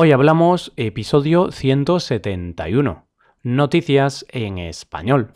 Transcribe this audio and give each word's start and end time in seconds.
Hoy 0.00 0.12
hablamos 0.12 0.72
episodio 0.76 1.50
171, 1.50 3.08
Noticias 3.42 4.24
en 4.28 4.58
español. 4.58 5.32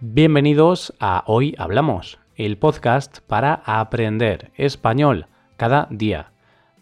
Bienvenidos 0.00 0.92
a 0.98 1.22
Hoy 1.28 1.54
Hablamos, 1.56 2.18
el 2.34 2.58
podcast 2.58 3.20
para 3.28 3.62
aprender 3.64 4.50
español 4.56 5.28
cada 5.56 5.86
día. 5.92 6.32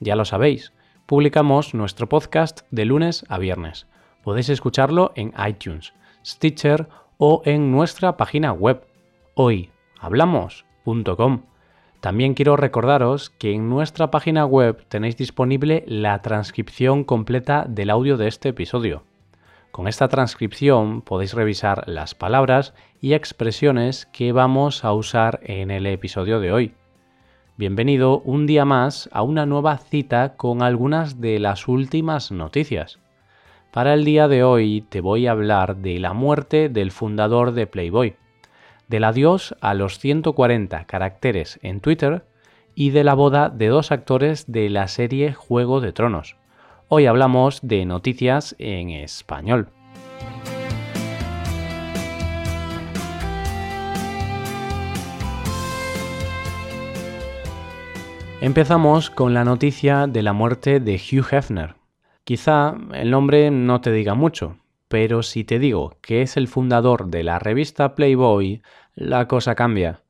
Ya 0.01 0.17
lo 0.17 0.25
sabéis, 0.25 0.73
publicamos 1.05 1.75
nuestro 1.75 2.09
podcast 2.09 2.61
de 2.71 2.87
lunes 2.87 3.27
a 3.29 3.37
viernes. 3.37 3.87
Podéis 4.25 4.49
escucharlo 4.49 5.13
en 5.15 5.35
iTunes, 5.47 5.93
Stitcher 6.25 6.89
o 7.19 7.43
en 7.45 7.71
nuestra 7.71 8.16
página 8.16 8.53
web 8.53 8.82
hoyhablamos.com. 9.34 11.43
También 12.01 12.34
quiero 12.34 12.56
recordaros 12.56 13.30
que 13.30 13.52
en 13.52 13.69
nuestra 13.69 14.10
página 14.10 14.47
web 14.47 14.84
tenéis 14.88 15.16
disponible 15.16 15.84
la 15.87 16.23
transcripción 16.23 17.05
completa 17.05 17.66
del 17.69 17.91
audio 17.91 18.16
de 18.16 18.29
este 18.29 18.51
episodio. 18.51 19.02
Con 19.73 19.88
esta 19.88 20.09
transcripción 20.09 21.02
podéis 21.02 21.34
revisar 21.34 21.88
las 21.88 22.15
palabras 22.15 22.73
y 23.01 23.15
expresiones 23.15 24.07
que 24.07 24.32
vamos 24.32 24.85
a 24.85 24.93
usar 24.93 25.41
en 25.43 25.71
el 25.71 25.87
episodio 25.87 26.41
de 26.41 26.52
hoy. 26.52 26.74
Bienvenido 27.57 28.21
un 28.21 28.46
día 28.46 28.65
más 28.65 29.09
a 29.12 29.23
una 29.23 29.45
nueva 29.45 29.79
cita 29.79 30.37
con 30.37 30.62
algunas 30.62 31.21
de 31.21 31.41
las 31.41 31.66
últimas 31.66 32.30
noticias. 32.30 33.01
Para 33.73 33.93
el 33.93 34.05
día 34.05 34.29
de 34.29 34.43
hoy 34.43 34.83
te 34.89 35.03
voy 35.03 35.27
a 35.27 35.33
hablar 35.33 35.77
de 35.77 35.99
la 35.99 36.15
muerte 36.15 36.71
del 36.71 36.91
fundador 36.91 37.53
de 37.53 37.67
Playboy, 37.67 38.17
del 38.89 39.05
adiós 39.05 39.55
a 39.61 39.75
los 39.75 39.99
140 39.99 40.87
caracteres 40.87 41.59
en 41.63 41.81
Twitter 41.81 42.25
y 42.75 42.91
de 42.91 43.05
la 43.05 43.13
boda 43.13 43.51
de 43.51 43.66
dos 43.66 43.93
actores 43.93 44.51
de 44.51 44.71
la 44.71 44.88
serie 44.88 45.35
Juego 45.35 45.83
de 45.83 45.93
Tronos. 45.93 46.37
Hoy 46.88 47.05
hablamos 47.05 47.60
de 47.63 47.85
noticias 47.85 48.57
en 48.59 48.88
español. 48.88 49.69
Empezamos 58.41 59.10
con 59.10 59.35
la 59.35 59.45
noticia 59.45 60.07
de 60.07 60.23
la 60.23 60.32
muerte 60.32 60.80
de 60.80 60.95
Hugh 60.95 61.27
Hefner, 61.35 61.77
Quizá 62.29 62.76
el 62.93 63.10
nombre 63.10 63.51
no 63.51 63.80
te 63.80 63.90
diga 63.90 64.12
mucho, 64.12 64.59
pero 64.88 65.22
si 65.22 65.44
te 65.44 65.59
digo 65.59 65.97
que 66.03 66.21
es 66.21 66.37
el 66.37 66.47
fundador 66.47 67.06
de 67.06 67.22
la 67.22 67.38
revista 67.38 67.94
Playboy, 67.94 68.60
la 68.94 69.26
cosa 69.26 69.54
cambia. 69.54 70.03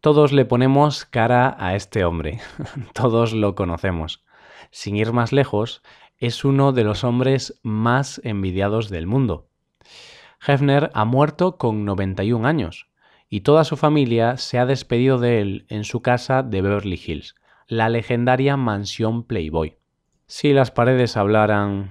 Todos 0.00 0.32
le 0.32 0.46
ponemos 0.46 1.04
cara 1.04 1.54
a 1.58 1.76
este 1.76 2.06
hombre, 2.06 2.40
todos 2.94 3.34
lo 3.34 3.54
conocemos. 3.54 4.24
Sin 4.70 4.96
ir 4.96 5.12
más 5.12 5.30
lejos, 5.30 5.82
es 6.16 6.42
uno 6.46 6.72
de 6.72 6.84
los 6.84 7.04
hombres 7.04 7.60
más 7.62 8.18
envidiados 8.24 8.88
del 8.88 9.06
mundo. 9.06 9.46
Hefner 10.40 10.90
ha 10.94 11.04
muerto 11.04 11.58
con 11.58 11.84
91 11.84 12.48
años 12.48 12.88
y 13.28 13.42
toda 13.42 13.64
su 13.64 13.76
familia 13.76 14.38
se 14.38 14.58
ha 14.58 14.64
despedido 14.64 15.18
de 15.18 15.42
él 15.42 15.66
en 15.68 15.84
su 15.84 16.00
casa 16.00 16.42
de 16.42 16.62
Beverly 16.62 16.98
Hills, 17.06 17.34
la 17.66 17.90
legendaria 17.90 18.56
mansión 18.56 19.24
Playboy. 19.24 19.81
Si 20.34 20.54
las 20.54 20.70
paredes 20.70 21.18
hablaran, 21.18 21.90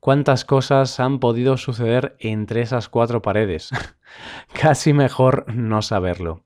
¿cuántas 0.00 0.44
cosas 0.44 0.98
han 0.98 1.20
podido 1.20 1.56
suceder 1.56 2.16
entre 2.18 2.60
esas 2.60 2.88
cuatro 2.88 3.22
paredes? 3.22 3.70
Casi 4.60 4.92
mejor 4.92 5.44
no 5.46 5.80
saberlo. 5.80 6.42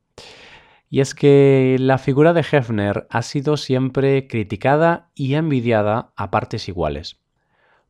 Y 0.91 1.01
es 1.01 1.15
que 1.15 1.77
la 1.81 1.97
figura 1.97 2.35
de 2.35 2.43
Hefner 2.43 3.07
ha 3.09 3.23
sido 3.23 3.57
siempre 3.57 4.29
criticada 4.29 5.09
y 5.15 5.37
envidiada 5.37 6.13
a 6.17 6.31
partes 6.31 6.69
iguales. 6.69 7.19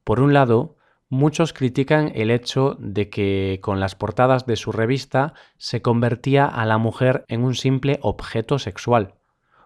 Por 0.05 0.21
un 0.21 0.33
lado, 0.33 0.77
muchos 1.09 1.53
critican 1.53 2.13
el 2.15 2.31
hecho 2.31 2.77
de 2.79 3.11
que 3.11 3.59
con 3.61 3.81
las 3.81 3.97
portadas 3.97 4.47
de 4.47 4.55
su 4.55 4.71
revista 4.71 5.35
se 5.59 5.83
convertía 5.83 6.47
a 6.47 6.65
la 6.65 6.79
mujer 6.79 7.25
en 7.27 7.43
un 7.43 7.57
simple 7.57 7.99
objeto 8.03 8.61
sexual. 8.61 9.15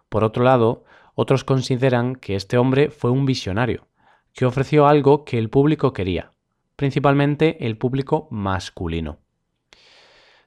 Por 0.08 0.24
otro 0.24 0.44
lado, 0.44 0.84
otros 1.14 1.44
consideran 1.44 2.16
que 2.16 2.36
este 2.36 2.58
hombre 2.58 2.90
fue 2.90 3.10
un 3.10 3.26
visionario, 3.26 3.86
que 4.32 4.46
ofreció 4.46 4.86
algo 4.86 5.24
que 5.24 5.38
el 5.38 5.50
público 5.50 5.92
quería, 5.92 6.32
principalmente 6.76 7.66
el 7.66 7.76
público 7.76 8.28
masculino. 8.30 9.18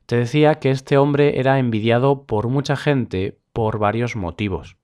Te 0.06 0.18
decía 0.18 0.56
que 0.56 0.70
este 0.70 0.98
hombre 0.98 1.40
era 1.40 1.60
envidiado 1.60 2.26
por 2.26 2.50
mucha 2.50 2.76
gente 2.76 3.40
por 3.54 3.80
varios 3.80 4.16
motivos. 4.16 4.78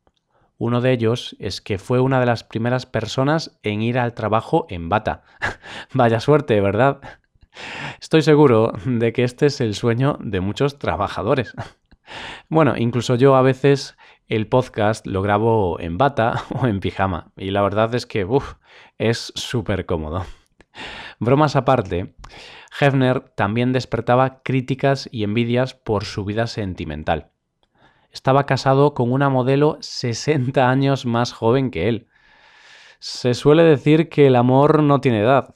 Uno 0.57 0.81
de 0.81 0.91
ellos 0.91 1.35
es 1.39 1.61
que 1.61 1.77
fue 1.77 1.99
una 1.99 2.19
de 2.19 2.25
las 2.25 2.43
primeras 2.43 2.85
personas 2.85 3.57
en 3.63 3.81
ir 3.81 3.97
al 3.97 4.13
trabajo 4.13 4.65
en 4.69 4.89
bata. 4.89 5.23
Vaya 5.93 6.19
suerte, 6.19 6.59
¿verdad? 6.61 6.99
Estoy 8.01 8.21
seguro 8.21 8.73
de 8.85 9.13
que 9.13 9.23
este 9.23 9.47
es 9.47 9.61
el 9.61 9.73
sueño 9.73 10.17
de 10.21 10.41
muchos 10.41 10.77
trabajadores. 10.77 11.53
Bueno, 12.47 12.73
incluso 12.75 13.13
yo 13.13 13.35
a 13.35 13.43
veces 13.43 13.95
el 14.29 14.47
podcast 14.47 15.07
lo 15.07 15.21
grabo 15.23 15.79
en 15.79 15.97
bata 15.97 16.43
o 16.61 16.67
en 16.67 16.79
pijama 16.79 17.31
y 17.35 17.51
la 17.51 17.61
verdad 17.61 17.93
es 17.95 18.05
que 18.05 18.25
es 18.97 19.33
súper 19.35 19.85
cómodo. 19.85 20.25
Bromas 21.19 21.55
aparte, 21.55 22.15
Hefner 22.79 23.21
también 23.35 23.73
despertaba 23.73 24.41
críticas 24.43 25.09
y 25.11 25.23
envidias 25.23 25.73
por 25.73 26.05
su 26.05 26.23
vida 26.23 26.47
sentimental. 26.47 27.31
Estaba 28.11 28.45
casado 28.45 28.93
con 28.93 29.11
una 29.11 29.29
modelo 29.29 29.77
60 29.81 30.69
años 30.69 31.05
más 31.05 31.33
joven 31.33 31.71
que 31.71 31.89
él. 31.89 32.07
Se 32.99 33.33
suele 33.33 33.63
decir 33.63 34.09
que 34.09 34.27
el 34.27 34.35
amor 34.35 34.83
no 34.83 35.01
tiene 35.01 35.21
edad, 35.21 35.53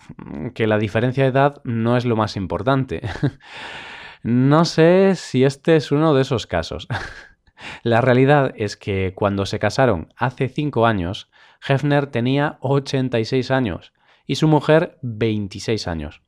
que 0.54 0.68
la 0.68 0.78
diferencia 0.78 1.24
de 1.24 1.30
edad 1.30 1.62
no 1.64 1.96
es 1.96 2.06
lo 2.06 2.16
más 2.16 2.36
importante. 2.36 3.02
no 4.24 4.66
sé 4.66 5.16
si 5.16 5.44
este 5.44 5.76
es 5.76 5.92
uno 5.92 6.14
de 6.14 6.24
esos 6.24 6.48
casos. 6.48 6.88
La 7.84 8.00
realidad 8.00 8.54
es 8.56 8.78
que 8.78 9.14
cuando 9.14 9.46
se 9.46 9.60
casaron 9.60 10.14
hace 10.16 10.48
cinco 10.48 10.86
años, 10.86 11.30
Hefner 11.68 12.08
tenía 12.08 12.58
86 12.62 13.52
años 13.52 13.92
y 14.26 14.36
su 14.36 14.48
mujer 14.48 14.98
26 15.02 15.90
años. 15.90 16.22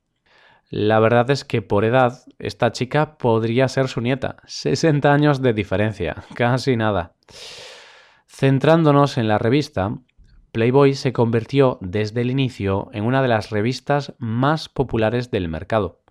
La 0.69 0.99
verdad 0.99 1.31
es 1.31 1.45
que 1.45 1.61
por 1.61 1.85
edad 1.85 2.25
esta 2.39 2.73
chica 2.73 3.17
podría 3.17 3.69
ser 3.69 3.87
su 3.87 4.01
nieta, 4.01 4.35
60 4.45 5.13
años 5.13 5.41
de 5.41 5.53
diferencia, 5.53 6.25
casi 6.35 6.75
nada. 6.75 7.15
Centrándonos 8.27 9.17
en 9.17 9.29
la 9.29 9.37
revista, 9.37 9.97
Playboy 10.51 10.93
se 10.93 11.13
convirtió 11.13 11.77
desde 11.79 12.19
el 12.19 12.31
inicio 12.31 12.89
en 12.91 13.05
una 13.05 13.21
de 13.21 13.29
las 13.29 13.49
revistas 13.49 14.13
más 14.17 14.67
populares 14.67 15.31
del 15.31 15.47
mercado. 15.47 16.01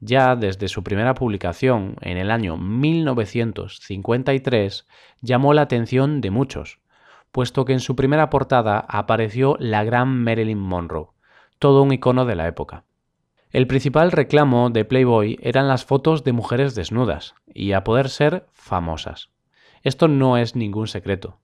Ya 0.00 0.36
desde 0.36 0.68
su 0.68 0.84
primera 0.84 1.14
publicación 1.14 1.96
en 2.00 2.18
el 2.18 2.30
año 2.30 2.56
1953 2.56 4.86
llamó 5.20 5.54
la 5.54 5.62
atención 5.62 6.20
de 6.20 6.30
muchos, 6.30 6.78
puesto 7.32 7.64
que 7.64 7.72
en 7.72 7.80
su 7.80 7.96
primera 7.96 8.30
portada 8.30 8.78
apareció 8.88 9.56
la 9.58 9.82
gran 9.82 10.22
Marilyn 10.22 10.60
Monroe, 10.60 11.08
todo 11.58 11.82
un 11.82 11.92
icono 11.92 12.26
de 12.26 12.36
la 12.36 12.46
época. 12.46 12.84
El 13.50 13.66
principal 13.66 14.12
reclamo 14.12 14.70
de 14.70 14.84
Playboy 14.84 15.38
eran 15.42 15.66
las 15.68 15.84
fotos 15.84 16.22
de 16.22 16.32
mujeres 16.32 16.74
desnudas, 16.74 17.34
y 17.46 17.72
a 17.72 17.82
poder 17.82 18.10
ser 18.10 18.46
famosas. 18.52 19.30
Esto 19.82 20.06
no 20.06 20.36
es 20.36 20.54
ningún 20.54 20.86
secreto. 20.86 21.40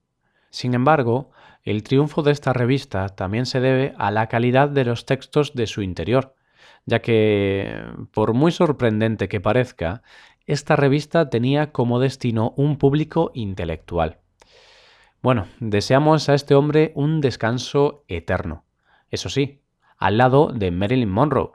Sin 0.51 0.75
embargo, 0.75 1.31
el 1.63 1.83
triunfo 1.83 2.23
de 2.23 2.33
esta 2.33 2.53
revista 2.53 3.09
también 3.09 3.47
se 3.47 3.61
debe 3.61 3.95
a 3.99 4.11
la 4.11 4.29
calidad 4.29 4.69
de 4.69 4.85
los 4.85 5.07
textos 5.07 5.55
de 5.55 5.67
su 5.67 5.81
interior, 5.83 6.35
ya 6.87 7.01
que, 7.01 7.83
por 8.13 8.35
muy 8.35 8.53
sorprendente 8.53 9.29
que 9.29 9.41
parezca, 9.41 10.03
esta 10.47 10.77
revista 10.77 11.31
tenía 11.31 11.73
como 11.73 12.01
destino 12.01 12.53
un 12.57 12.77
público 12.77 13.31
intelectual. 13.35 14.19
Bueno, 15.23 15.47
deseamos 15.59 16.29
a 16.29 16.35
este 16.35 16.55
hombre 16.55 16.93
un 16.95 17.23
descanso 17.23 18.05
eterno. 18.09 18.65
Eso 19.11 19.31
sí, 19.31 19.63
al 19.97 20.19
lado 20.19 20.53
de 20.53 20.71
Marilyn 20.71 21.11
Monroe. 21.11 21.53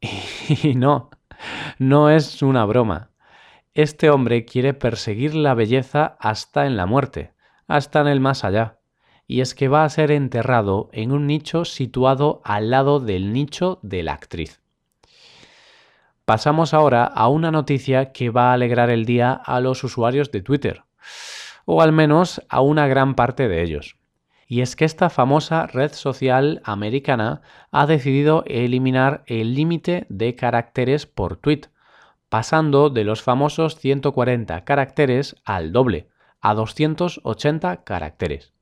Y 0.62 0.74
no, 0.74 1.10
no 1.78 2.10
es 2.10 2.42
una 2.42 2.64
broma. 2.64 3.10
Este 3.74 4.10
hombre 4.10 4.44
quiere 4.46 4.74
perseguir 4.74 5.34
la 5.34 5.54
belleza 5.54 6.16
hasta 6.18 6.66
en 6.66 6.76
la 6.76 6.86
muerte, 6.86 7.34
hasta 7.68 8.00
en 8.00 8.08
el 8.08 8.20
más 8.20 8.42
allá. 8.42 8.79
Y 9.30 9.42
es 9.42 9.54
que 9.54 9.68
va 9.68 9.84
a 9.84 9.88
ser 9.88 10.10
enterrado 10.10 10.88
en 10.90 11.12
un 11.12 11.28
nicho 11.28 11.64
situado 11.64 12.40
al 12.42 12.70
lado 12.70 12.98
del 12.98 13.32
nicho 13.32 13.78
de 13.80 14.02
la 14.02 14.12
actriz. 14.12 14.60
Pasamos 16.24 16.74
ahora 16.74 17.04
a 17.04 17.28
una 17.28 17.52
noticia 17.52 18.10
que 18.10 18.30
va 18.30 18.50
a 18.50 18.54
alegrar 18.54 18.90
el 18.90 19.04
día 19.04 19.32
a 19.32 19.60
los 19.60 19.84
usuarios 19.84 20.32
de 20.32 20.42
Twitter, 20.42 20.82
o 21.64 21.80
al 21.80 21.92
menos 21.92 22.42
a 22.48 22.60
una 22.60 22.88
gran 22.88 23.14
parte 23.14 23.46
de 23.46 23.62
ellos. 23.62 23.94
Y 24.48 24.62
es 24.62 24.74
que 24.74 24.84
esta 24.84 25.10
famosa 25.10 25.68
red 25.68 25.92
social 25.92 26.60
americana 26.64 27.40
ha 27.70 27.86
decidido 27.86 28.42
eliminar 28.48 29.22
el 29.26 29.54
límite 29.54 30.06
de 30.08 30.34
caracteres 30.34 31.06
por 31.06 31.36
tweet, 31.36 31.68
pasando 32.28 32.90
de 32.90 33.04
los 33.04 33.22
famosos 33.22 33.76
140 33.76 34.64
caracteres 34.64 35.36
al 35.44 35.70
doble, 35.70 36.08
a 36.40 36.54
280 36.54 37.84
caracteres. 37.84 38.54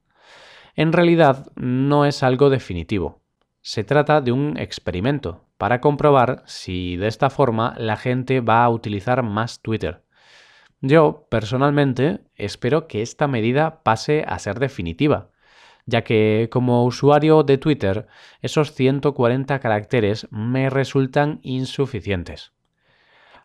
En 0.79 0.93
realidad 0.93 1.51
no 1.57 2.05
es 2.05 2.23
algo 2.23 2.51
definitivo. 2.51 3.21
Se 3.63 3.83
trata 3.83 4.21
de 4.21 4.31
un 4.31 4.57
experimento 4.57 5.45
para 5.57 5.81
comprobar 5.81 6.45
si 6.47 6.97
de 6.97 7.09
esta 7.09 7.31
forma 7.31 7.75
la 7.79 7.97
gente 7.97 8.41
va 8.41 8.63
a 8.63 8.69
utilizar 8.71 9.25
más 9.25 9.61
Twitter. 9.61 10.05
Yo, 10.81 11.27
personalmente, 11.31 12.21
espero 12.37 12.87
que 12.87 13.03
esta 13.03 13.27
medida 13.27 13.83
pase 13.83 14.25
a 14.25 14.39
ser 14.39 14.61
definitiva, 14.61 15.31
ya 15.85 16.05
que 16.05 16.49
como 16.49 16.85
usuario 16.85 17.43
de 17.43 17.59
Twitter, 17.59 18.07
esos 18.41 18.73
140 18.73 19.59
caracteres 19.59 20.29
me 20.31 20.71
resultan 20.71 21.41
insuficientes. 21.43 22.53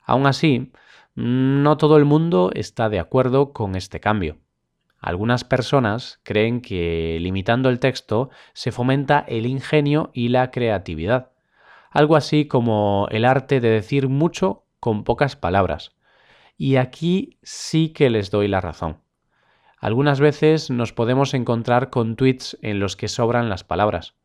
Aún 0.04 0.28
así, 0.28 0.72
no 1.16 1.78
todo 1.78 1.98
el 1.98 2.06
mundo 2.06 2.52
está 2.54 2.90
de 2.90 3.00
acuerdo 3.00 3.54
con 3.54 3.76
este 3.76 4.00
cambio. 4.00 4.38
Algunas 5.04 5.44
personas 5.44 6.22
creen 6.24 6.62
que 6.62 7.18
limitando 7.20 7.68
el 7.68 7.80
texto 7.80 8.30
se 8.54 8.72
fomenta 8.72 9.20
el 9.28 9.46
ingenio 9.46 10.12
y 10.14 10.30
la 10.30 10.50
creatividad, 10.50 11.34
algo 11.92 12.16
así 12.16 12.46
como 12.46 13.10
el 13.12 13.26
arte 13.26 13.60
de 13.60 13.68
decir 13.70 14.08
mucho 14.08 14.64
con 14.80 15.04
pocas 15.04 15.36
palabras. 15.36 15.92
Y 16.56 16.78
aquí 16.78 17.38
sí 17.44 17.90
que 17.90 18.10
les 18.10 18.32
doy 18.32 18.48
la 18.48 18.62
razón. 18.62 19.02
Algunas 19.78 20.22
veces 20.22 20.70
nos 20.70 20.94
podemos 20.94 21.34
encontrar 21.34 21.90
con 21.90 22.16
tweets 22.16 22.58
en 22.62 22.80
los 22.80 22.96
que 22.96 23.10
sobran 23.10 23.50
las 23.50 23.66
palabras. 23.66 24.16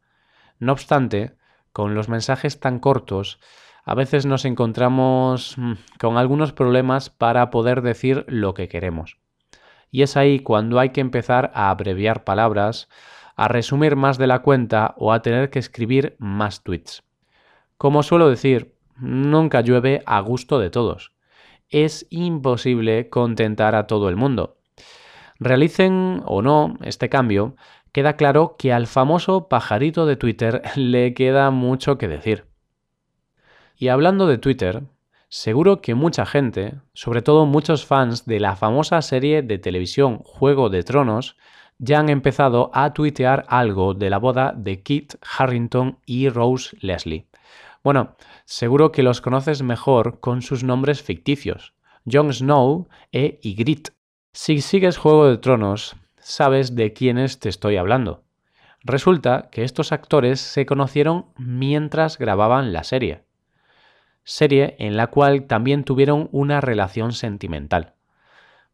No 0.60 0.70
obstante, 0.70 1.34
con 1.72 1.96
los 1.96 2.08
mensajes 2.08 2.60
tan 2.60 2.78
cortos, 2.78 3.40
a 3.84 3.96
veces 3.96 4.26
nos 4.26 4.44
encontramos 4.44 5.58
mm, 5.58 5.72
con 5.98 6.18
algunos 6.18 6.52
problemas 6.52 7.10
para 7.10 7.50
poder 7.50 7.82
decir 7.82 8.24
lo 8.28 8.54
que 8.54 8.68
queremos. 8.68 9.18
Y 9.90 10.02
es 10.02 10.16
ahí 10.16 10.40
cuando 10.40 10.78
hay 10.78 10.90
que 10.90 11.00
empezar 11.00 11.50
a 11.54 11.70
abreviar 11.70 12.24
palabras, 12.24 12.88
a 13.36 13.48
resumir 13.48 13.96
más 13.96 14.18
de 14.18 14.26
la 14.26 14.40
cuenta 14.40 14.94
o 14.98 15.12
a 15.12 15.22
tener 15.22 15.50
que 15.50 15.58
escribir 15.58 16.16
más 16.18 16.62
tweets. 16.62 17.04
Como 17.76 18.02
suelo 18.02 18.28
decir, 18.28 18.74
nunca 18.96 19.60
llueve 19.60 20.02
a 20.06 20.20
gusto 20.20 20.58
de 20.58 20.70
todos. 20.70 21.12
Es 21.70 22.06
imposible 22.10 23.08
contentar 23.08 23.74
a 23.74 23.86
todo 23.86 24.08
el 24.08 24.16
mundo. 24.16 24.58
Realicen 25.38 26.22
o 26.24 26.42
no 26.42 26.76
este 26.82 27.08
cambio, 27.08 27.54
queda 27.92 28.16
claro 28.16 28.56
que 28.58 28.72
al 28.72 28.86
famoso 28.86 29.48
pajarito 29.48 30.06
de 30.06 30.16
Twitter 30.16 30.62
le 30.76 31.14
queda 31.14 31.50
mucho 31.50 31.98
que 31.98 32.08
decir. 32.08 32.46
Y 33.76 33.88
hablando 33.88 34.26
de 34.26 34.38
Twitter, 34.38 34.82
seguro 35.28 35.80
que 35.80 35.94
mucha 35.94 36.24
gente, 36.26 36.74
sobre 36.94 37.22
todo 37.22 37.46
muchos 37.46 37.84
fans 37.84 38.24
de 38.24 38.40
la 38.40 38.56
famosa 38.56 39.02
serie 39.02 39.42
de 39.42 39.58
televisión 39.58 40.18
Juego 40.24 40.70
de 40.70 40.82
Tronos, 40.82 41.36
ya 41.78 42.00
han 42.00 42.08
empezado 42.08 42.70
a 42.74 42.92
tuitear 42.92 43.44
algo 43.48 43.94
de 43.94 44.10
la 44.10 44.18
boda 44.18 44.52
de 44.56 44.82
Kit 44.82 45.14
Harrington 45.38 45.98
y 46.06 46.28
Rose 46.28 46.76
Leslie. 46.80 47.26
Bueno, 47.84 48.16
seguro 48.44 48.90
que 48.90 49.02
los 49.02 49.20
conoces 49.20 49.62
mejor 49.62 50.20
con 50.20 50.42
sus 50.42 50.64
nombres 50.64 51.02
ficticios, 51.02 51.74
Jon 52.10 52.32
Snow 52.32 52.88
e 53.12 53.38
Ygritte. 53.42 53.92
Si 54.32 54.60
sigues 54.60 54.98
Juego 54.98 55.28
de 55.28 55.38
Tronos, 55.38 55.96
sabes 56.18 56.74
de 56.74 56.92
quiénes 56.92 57.38
te 57.38 57.48
estoy 57.48 57.76
hablando. 57.76 58.24
Resulta 58.82 59.48
que 59.50 59.64
estos 59.64 59.92
actores 59.92 60.40
se 60.40 60.66
conocieron 60.66 61.26
mientras 61.36 62.18
grababan 62.18 62.72
la 62.72 62.84
serie. 62.84 63.27
Serie 64.28 64.76
en 64.78 64.98
la 64.98 65.06
cual 65.06 65.44
también 65.44 65.84
tuvieron 65.84 66.28
una 66.32 66.60
relación 66.60 67.12
sentimental. 67.12 67.94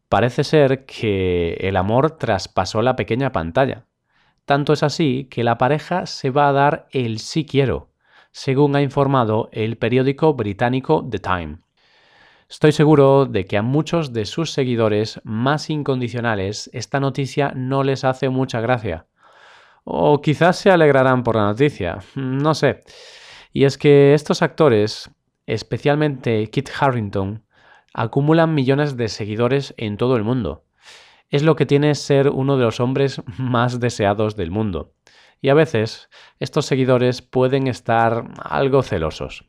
Parece 0.09 0.43
ser 0.43 0.83
que 0.83 1.53
el 1.61 1.77
amor 1.77 2.17
traspasó 2.17 2.81
la 2.81 2.97
pequeña 2.97 3.31
pantalla. 3.31 3.85
Tanto 4.43 4.73
es 4.73 4.83
así 4.83 5.29
que 5.31 5.45
la 5.45 5.57
pareja 5.57 6.07
se 6.07 6.29
va 6.29 6.49
a 6.49 6.51
dar 6.51 6.87
el 6.91 7.19
sí 7.19 7.45
quiero, 7.45 7.87
según 8.31 8.75
ha 8.75 8.81
informado 8.81 9.47
el 9.53 9.77
periódico 9.77 10.33
británico 10.33 11.07
The 11.09 11.19
Time. 11.19 11.59
Estoy 12.49 12.73
seguro 12.73 13.25
de 13.25 13.45
que 13.45 13.55
a 13.55 13.61
muchos 13.61 14.11
de 14.11 14.25
sus 14.25 14.51
seguidores 14.51 15.21
más 15.23 15.69
incondicionales 15.69 16.69
esta 16.73 16.99
noticia 16.99 17.53
no 17.55 17.85
les 17.85 18.03
hace 18.03 18.27
mucha 18.27 18.59
gracia. 18.59 19.05
O 19.85 20.21
quizás 20.21 20.57
se 20.57 20.69
alegrarán 20.69 21.23
por 21.23 21.37
la 21.37 21.45
noticia, 21.45 21.99
no 22.15 22.53
sé. 22.53 22.83
Y 23.53 23.63
es 23.63 23.77
que 23.77 24.13
estos 24.13 24.41
actores, 24.41 25.09
especialmente 25.47 26.49
Kit 26.49 26.69
Harrington, 26.79 27.43
acumulan 27.93 28.53
millones 28.53 28.97
de 28.97 29.07
seguidores 29.07 29.73
en 29.77 29.97
todo 29.97 30.15
el 30.17 30.23
mundo. 30.23 30.65
Es 31.29 31.43
lo 31.43 31.55
que 31.55 31.65
tiene 31.65 31.95
ser 31.95 32.29
uno 32.29 32.57
de 32.57 32.63
los 32.63 32.79
hombres 32.79 33.21
más 33.37 33.79
deseados 33.79 34.35
del 34.35 34.51
mundo. 34.51 34.93
Y 35.41 35.49
a 35.49 35.53
veces 35.53 36.09
estos 36.39 36.65
seguidores 36.65 37.21
pueden 37.21 37.67
estar 37.67 38.29
algo 38.41 38.83
celosos. 38.83 39.45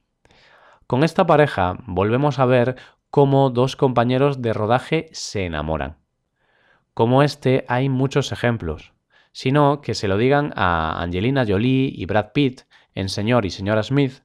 Con 0.86 1.02
esta 1.04 1.26
pareja 1.26 1.78
volvemos 1.86 2.38
a 2.38 2.46
ver 2.46 2.76
cómo 3.10 3.50
dos 3.50 3.76
compañeros 3.76 4.42
de 4.42 4.52
rodaje 4.52 5.08
se 5.12 5.44
enamoran. 5.44 5.96
Como 6.94 7.22
este 7.22 7.64
hay 7.68 7.88
muchos 7.88 8.30
ejemplos, 8.30 8.92
sino 9.32 9.80
que 9.80 9.94
se 9.94 10.08
lo 10.08 10.16
digan 10.16 10.52
a 10.56 11.02
Angelina 11.02 11.44
Jolie 11.46 11.92
y 11.94 12.06
Brad 12.06 12.32
Pitt 12.32 12.62
en 12.94 13.08
Señor 13.08 13.44
y 13.44 13.50
Señora 13.50 13.82
Smith, 13.82 14.22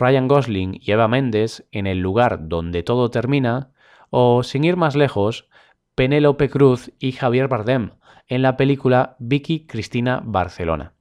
Ryan 0.00 0.28
Gosling 0.28 0.78
y 0.80 0.90
Eva 0.90 1.08
Méndez 1.08 1.66
en 1.72 1.86
El 1.86 1.98
lugar 1.98 2.48
donde 2.48 2.82
todo 2.82 3.10
termina, 3.10 3.70
o 4.08 4.42
sin 4.42 4.64
ir 4.64 4.76
más 4.76 4.96
lejos, 4.96 5.48
Penélope 5.94 6.48
Cruz 6.48 6.90
y 6.98 7.12
Javier 7.12 7.48
Bardem 7.48 7.90
en 8.26 8.42
la 8.42 8.56
película 8.56 9.16
Vicky 9.18 9.66
Cristina 9.66 10.22
Barcelona, 10.24 10.94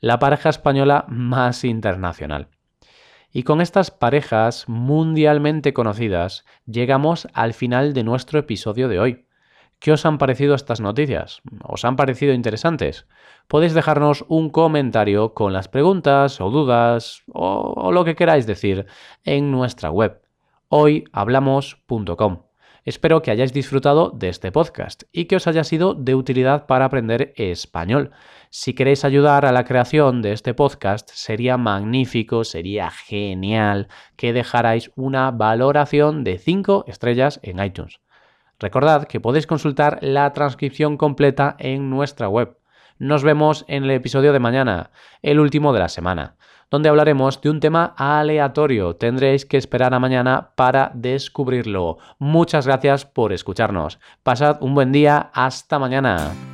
la 0.00 0.18
pareja 0.18 0.50
española 0.50 1.06
más 1.08 1.64
internacional. 1.64 2.48
Y 3.32 3.42
con 3.42 3.60
estas 3.60 3.90
parejas 3.90 4.68
mundialmente 4.68 5.72
conocidas 5.72 6.44
llegamos 6.66 7.26
al 7.32 7.52
final 7.52 7.92
de 7.92 8.04
nuestro 8.04 8.38
episodio 8.38 8.86
de 8.88 9.00
hoy. 9.00 9.23
¿Qué 9.84 9.92
os 9.92 10.06
han 10.06 10.16
parecido 10.16 10.54
estas 10.54 10.80
noticias? 10.80 11.42
¿Os 11.62 11.84
han 11.84 11.96
parecido 11.96 12.32
interesantes? 12.32 13.06
Podéis 13.48 13.74
dejarnos 13.74 14.24
un 14.28 14.48
comentario 14.48 15.34
con 15.34 15.52
las 15.52 15.68
preguntas 15.68 16.40
o 16.40 16.48
dudas 16.48 17.22
o, 17.30 17.92
lo 17.92 18.02
que 18.02 18.14
queráis 18.14 18.46
decir 18.46 18.86
en 19.24 19.50
nuestra 19.50 19.90
web 19.90 20.22
hoyhablamos.com. 20.70 22.44
Espero 22.86 23.20
que 23.20 23.30
hayáis 23.30 23.52
disfrutado 23.52 24.08
de 24.08 24.30
este 24.30 24.50
podcast 24.52 25.02
y 25.12 25.26
que 25.26 25.36
os 25.36 25.46
haya 25.46 25.64
sido 25.64 25.92
de 25.92 26.14
utilidad 26.14 26.64
para 26.64 26.86
aprender 26.86 27.34
español. 27.36 28.10
Si 28.48 28.72
queréis 28.72 29.04
ayudar 29.04 29.44
a 29.44 29.52
la 29.52 29.66
creación 29.66 30.22
de 30.22 30.32
este 30.32 30.54
podcast, 30.54 31.10
sería 31.12 31.58
magnífico, 31.58 32.44
sería 32.44 32.90
genial 32.90 33.88
que 34.16 34.32
dejarais 34.32 34.90
una 34.96 35.30
valoración 35.30 36.24
de 36.24 36.38
5 36.38 36.86
estrellas 36.88 37.38
en 37.42 37.62
iTunes. 37.62 38.00
Recordad 38.58 39.06
que 39.06 39.20
podéis 39.20 39.46
consultar 39.46 39.98
la 40.00 40.32
transcripción 40.32 40.96
completa 40.96 41.56
en 41.58 41.90
nuestra 41.90 42.28
web. 42.28 42.56
Nos 42.98 43.24
vemos 43.24 43.64
en 43.68 43.84
el 43.84 43.90
episodio 43.90 44.32
de 44.32 44.38
mañana, 44.38 44.90
el 45.22 45.40
último 45.40 45.72
de 45.72 45.80
la 45.80 45.88
semana 45.88 46.36
donde 46.74 46.88
hablaremos 46.88 47.40
de 47.40 47.50
un 47.50 47.60
tema 47.60 47.94
aleatorio. 47.96 48.96
Tendréis 48.96 49.46
que 49.46 49.56
esperar 49.56 49.94
a 49.94 50.00
mañana 50.00 50.50
para 50.56 50.90
descubrirlo. 50.92 51.98
Muchas 52.18 52.66
gracias 52.66 53.04
por 53.04 53.32
escucharnos. 53.32 54.00
Pasad 54.24 54.56
un 54.60 54.74
buen 54.74 54.90
día. 54.90 55.30
Hasta 55.32 55.78
mañana. 55.78 56.53